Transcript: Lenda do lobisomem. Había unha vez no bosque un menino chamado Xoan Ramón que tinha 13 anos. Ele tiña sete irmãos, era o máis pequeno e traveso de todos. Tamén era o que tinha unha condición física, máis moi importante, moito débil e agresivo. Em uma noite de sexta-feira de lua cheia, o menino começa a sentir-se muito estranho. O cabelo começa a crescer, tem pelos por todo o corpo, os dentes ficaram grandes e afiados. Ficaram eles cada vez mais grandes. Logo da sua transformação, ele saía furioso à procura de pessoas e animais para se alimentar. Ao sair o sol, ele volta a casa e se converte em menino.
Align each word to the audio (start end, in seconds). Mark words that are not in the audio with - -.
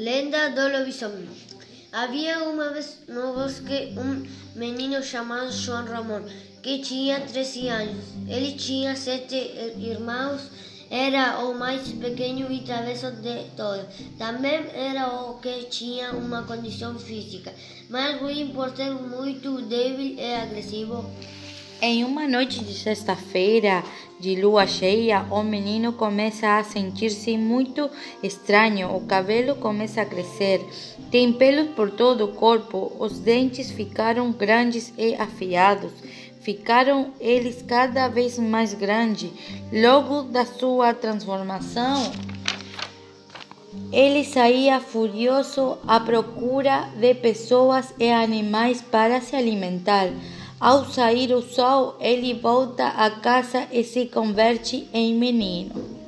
Lenda 0.00 0.48
do 0.48 0.64
lobisomem. 0.66 1.28
Había 1.92 2.40
unha 2.48 2.72
vez 2.72 3.04
no 3.14 3.36
bosque 3.36 3.92
un 4.00 4.24
menino 4.56 5.04
chamado 5.04 5.52
Xoan 5.52 5.84
Ramón 5.84 6.24
que 6.64 6.80
tinha 6.80 7.20
13 7.20 7.68
anos. 7.68 8.04
Ele 8.26 8.56
tiña 8.56 8.96
sete 8.96 9.36
irmãos, 9.76 10.40
era 10.88 11.44
o 11.44 11.52
máis 11.52 11.84
pequeno 12.00 12.48
e 12.48 12.64
traveso 12.64 13.12
de 13.20 13.44
todos. 13.60 13.84
Tamén 14.16 14.72
era 14.72 15.04
o 15.20 15.36
que 15.36 15.68
tinha 15.68 16.16
unha 16.16 16.48
condición 16.48 16.96
física, 16.96 17.52
máis 17.92 18.16
moi 18.24 18.40
importante, 18.40 19.04
moito 19.04 19.60
débil 19.68 20.16
e 20.16 20.28
agresivo. 20.32 21.04
Em 21.82 22.04
uma 22.04 22.28
noite 22.28 22.62
de 22.62 22.74
sexta-feira 22.74 23.82
de 24.18 24.36
lua 24.36 24.66
cheia, 24.66 25.24
o 25.30 25.42
menino 25.42 25.94
começa 25.94 26.58
a 26.58 26.62
sentir-se 26.62 27.38
muito 27.38 27.88
estranho. 28.22 28.94
O 28.94 29.00
cabelo 29.06 29.54
começa 29.54 30.02
a 30.02 30.04
crescer, 30.04 30.62
tem 31.10 31.32
pelos 31.32 31.70
por 31.70 31.90
todo 31.90 32.26
o 32.26 32.32
corpo, 32.34 32.92
os 32.98 33.18
dentes 33.20 33.70
ficaram 33.70 34.30
grandes 34.30 34.92
e 34.98 35.14
afiados. 35.14 35.90
Ficaram 36.42 37.14
eles 37.18 37.62
cada 37.66 38.08
vez 38.08 38.38
mais 38.38 38.74
grandes. 38.74 39.30
Logo 39.72 40.24
da 40.24 40.44
sua 40.44 40.92
transformação, 40.92 42.12
ele 43.90 44.22
saía 44.22 44.80
furioso 44.80 45.78
à 45.86 45.98
procura 45.98 46.90
de 47.00 47.14
pessoas 47.14 47.94
e 47.98 48.10
animais 48.10 48.82
para 48.82 49.18
se 49.22 49.34
alimentar. 49.34 50.10
Ao 50.60 50.84
sair 50.84 51.32
o 51.32 51.40
sol, 51.40 51.96
ele 51.98 52.34
volta 52.34 52.88
a 52.88 53.10
casa 53.10 53.66
e 53.72 53.82
se 53.82 54.04
converte 54.04 54.86
em 54.92 55.14
menino. 55.14 55.99